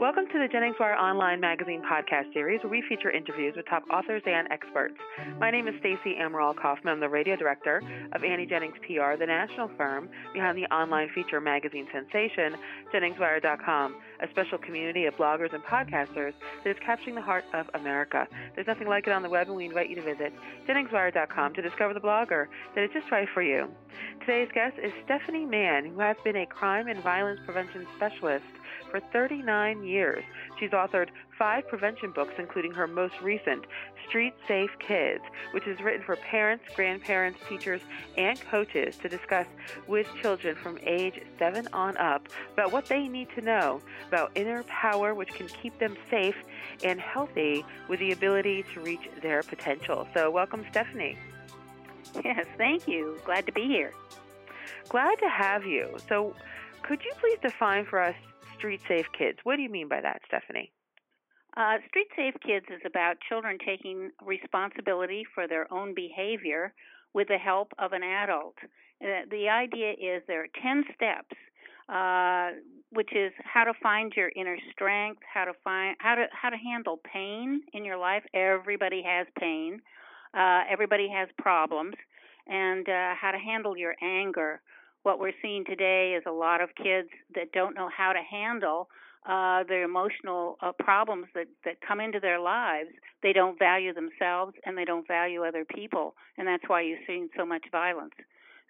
[0.00, 4.22] Welcome to the JenningsWire Online Magazine podcast series, where we feature interviews with top authors
[4.24, 4.94] and experts.
[5.38, 6.94] My name is Stacey Amaral Kaufman.
[6.94, 7.82] I'm the radio director
[8.12, 12.56] of Annie Jennings PR, the national firm behind the online feature magazine sensation,
[12.94, 16.32] JenningsWire.com, a special community of bloggers and podcasters
[16.64, 18.26] that is capturing the heart of America.
[18.54, 20.32] There's nothing like it on the web, and we invite you to visit
[20.66, 23.68] JenningsWire.com to discover the blogger that is just right for you.
[24.20, 28.46] Today's guest is Stephanie Mann, who has been a crime and violence prevention specialist
[28.90, 30.24] for 39 years.
[30.58, 31.08] She's authored
[31.38, 33.64] five prevention books, including her most recent,
[34.08, 35.22] Street Safe Kids,
[35.52, 37.80] which is written for parents, grandparents, teachers,
[38.16, 39.46] and coaches to discuss
[39.86, 44.62] with children from age 7 on up about what they need to know about inner
[44.64, 46.36] power, which can keep them safe
[46.82, 50.06] and healthy with the ability to reach their potential.
[50.14, 51.16] So, welcome, Stephanie.
[52.24, 53.18] Yes, thank you.
[53.24, 53.92] Glad to be here.
[54.90, 55.96] Glad to have you.
[56.08, 56.34] So,
[56.82, 58.16] could you please define for us
[58.60, 59.38] Street Safe Kids.
[59.42, 60.70] What do you mean by that, Stephanie?
[61.56, 66.74] Uh, Street Safe Kids is about children taking responsibility for their own behavior
[67.14, 68.56] with the help of an adult.
[69.02, 71.36] Uh, the idea is there are 10 steps,
[71.88, 72.50] uh,
[72.90, 76.56] which is how to find your inner strength, how to find how to how to
[76.58, 78.22] handle pain in your life.
[78.34, 79.80] Everybody has pain.
[80.34, 81.94] Uh, everybody has problems,
[82.46, 84.60] and uh, how to handle your anger
[85.02, 88.88] what we're seeing today is a lot of kids that don't know how to handle
[89.26, 92.88] uh, the emotional uh, problems that, that come into their lives.
[93.22, 97.28] They don't value themselves and they don't value other people, and that's why you're seeing
[97.36, 98.14] so much violence.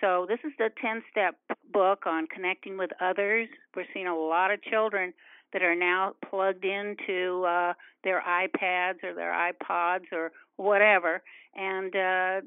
[0.00, 1.36] So, this is the 10 step
[1.72, 3.48] book on connecting with others.
[3.74, 5.14] We're seeing a lot of children
[5.52, 11.22] that are now plugged into uh, their iPads or their iPods or whatever,
[11.54, 12.40] and uh,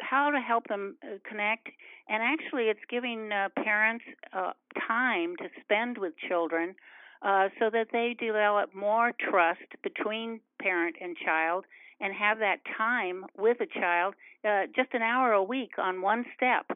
[0.00, 1.68] how to help them uh, connect.
[2.08, 4.52] And actually it's giving uh, parents uh,
[4.86, 6.74] time to spend with children
[7.22, 11.64] uh, so that they develop more trust between parent and child
[12.00, 16.24] and have that time with a child uh, just an hour a week on one
[16.36, 16.66] step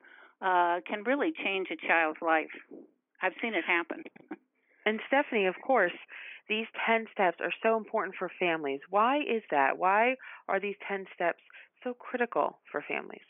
[0.40, 2.50] uh, can really change a child's life.
[3.22, 4.02] I've seen it happen.
[4.86, 5.92] And stephanie of course
[6.48, 8.80] these 10 steps are so important for families.
[8.90, 9.78] Why is that?
[9.78, 10.16] Why
[10.48, 11.38] are these 10 steps
[11.82, 13.20] so critical for families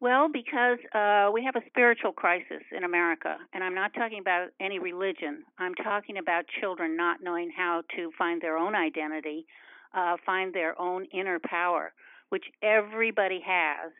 [0.00, 4.48] well, because uh, we have a spiritual crisis in America, and I'm not talking about
[4.58, 5.44] any religion.
[5.58, 9.44] I'm talking about children not knowing how to find their own identity,
[9.94, 11.92] uh, find their own inner power,
[12.30, 13.92] which everybody has.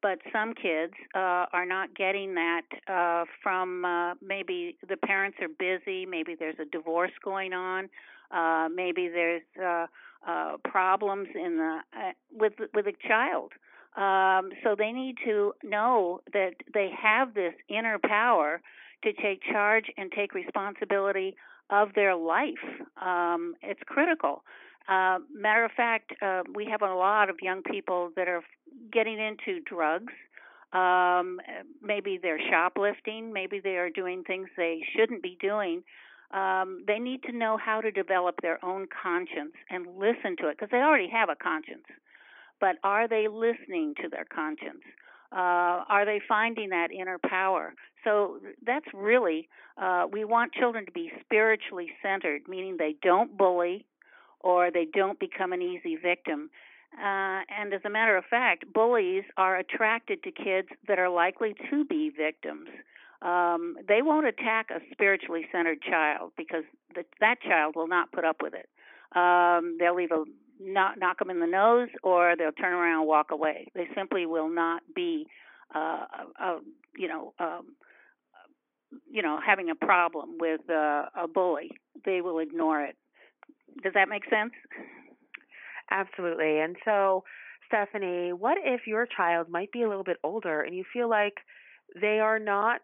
[0.00, 5.48] But some kids uh, are not getting that uh, from uh, maybe the parents are
[5.48, 7.88] busy, maybe there's a divorce going on,
[8.30, 9.86] uh, maybe there's uh,
[10.26, 13.52] uh, problems in the uh, with with a child.
[13.96, 18.60] Um, so they need to know that they have this inner power
[19.02, 21.36] to take charge and take responsibility
[21.70, 22.64] of their life.
[23.00, 24.44] Um, it's critical.
[24.88, 28.42] Uh, matter of fact, uh, we have a lot of young people that are
[28.92, 30.12] getting into drugs.
[30.72, 31.40] Um,
[31.82, 33.32] maybe they're shoplifting.
[33.32, 35.82] Maybe they are doing things they shouldn't be doing.
[36.30, 40.58] Um, they need to know how to develop their own conscience and listen to it
[40.58, 41.84] because they already have a conscience
[42.60, 44.82] but are they listening to their conscience?
[45.30, 47.74] Uh, are they finding that inner power?
[48.04, 53.84] So that's really, uh, we want children to be spiritually centered, meaning they don't bully
[54.40, 56.50] or they don't become an easy victim.
[56.94, 61.54] Uh, and as a matter of fact, bullies are attracted to kids that are likely
[61.70, 62.68] to be victims.
[63.20, 66.64] Um, they won't attack a spiritually centered child because
[66.94, 68.68] the, that child will not put up with it.
[69.16, 70.24] Um, they'll either
[70.60, 73.68] knock, knock them in the nose or they'll turn around and walk away.
[73.74, 75.26] They simply will not be,
[75.74, 76.04] uh,
[76.40, 76.58] uh,
[76.96, 77.74] you know, um,
[79.10, 81.72] you know, having a problem with uh, a bully.
[82.04, 82.96] They will ignore it.
[83.82, 84.52] Does that make sense?
[85.90, 86.60] Absolutely.
[86.60, 87.24] And so,
[87.66, 91.34] Stephanie, what if your child might be a little bit older and you feel like
[92.00, 92.80] they are not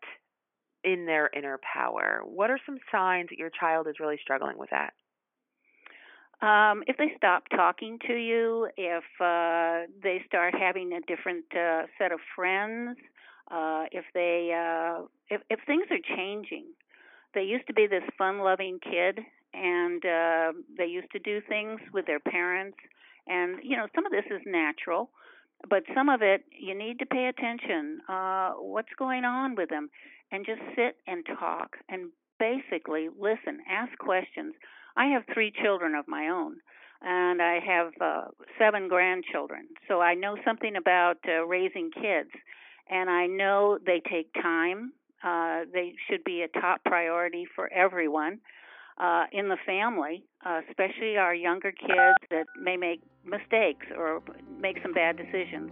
[0.85, 2.23] in their inner power?
[2.25, 4.93] What are some signs that your child is really struggling with that?
[6.43, 11.83] Um, if they stop talking to you, if uh, they start having a different uh,
[11.97, 12.99] set of friends,
[13.51, 16.67] uh, if they uh, if if things are changing,
[17.35, 19.21] they used to be this fun-loving kid,
[19.55, 22.79] and uh, they used to do things with their parents,
[23.27, 25.11] and you know some of this is natural,
[25.71, 28.01] but some of it you need to pay attention.
[28.09, 29.89] Uh, what's going on with them,
[30.35, 32.11] and just sit and talk and
[32.41, 34.55] basically listen, ask questions
[34.97, 36.57] I have three children of my own,
[37.03, 38.25] and I have uh,
[38.59, 39.69] seven grandchildren.
[39.89, 42.31] So I know something about uh, raising kids,
[42.91, 44.93] and I know they take time.
[45.23, 48.41] Uh, they should be a top priority for everyone.
[48.99, 54.23] uh, in the family, uh, especially our younger kids that may make mistakes or
[54.61, 55.71] make some bad decisions.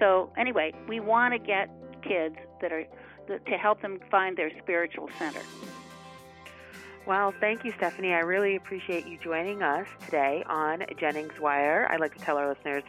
[0.00, 1.70] So anyway, we want to get
[2.02, 2.84] kids that are
[3.28, 5.42] to help them find their spiritual center.
[7.06, 8.14] Well, thank you, Stephanie.
[8.14, 11.86] I really appreciate you joining us today on Jennings Wire.
[11.90, 12.82] I'd like to tell our listeners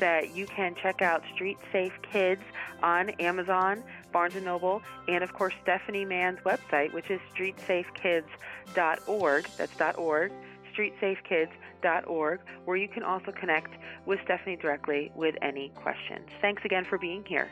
[0.00, 2.42] that you can check out Street Safe Kids
[2.82, 9.46] on Amazon, Barnes & Noble, and of course Stephanie Mann's website, which is streetsafekids.org.
[9.56, 10.32] That's .org.
[10.74, 13.72] streetsafekids.org, where you can also connect
[14.04, 16.28] with Stephanie directly with any questions.
[16.40, 17.48] Thanks again for being here.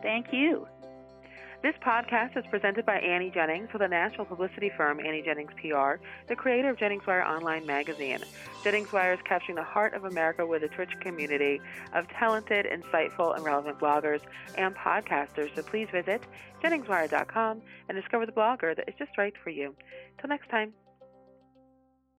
[0.00, 0.68] Thank you.
[1.62, 6.02] This podcast is presented by Annie Jennings with the national publicity firm Annie Jennings PR,
[6.26, 8.20] the creator of Jennings Wire Online magazine.
[8.64, 11.60] Jennings Wire is capturing the heart of America with a rich community
[11.92, 14.22] of talented, insightful, and relevant bloggers
[14.56, 15.54] and podcasters.
[15.54, 16.22] So please visit
[16.64, 17.60] JenningsWire.com
[17.90, 19.74] and discover the blogger that is just right for you.
[20.18, 20.72] Till next time.